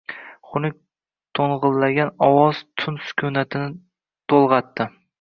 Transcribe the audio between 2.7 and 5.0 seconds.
tun sukunatini to‘lg‘atdi.